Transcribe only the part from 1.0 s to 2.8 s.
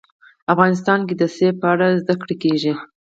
کې د منی په اړه زده کړه کېږي.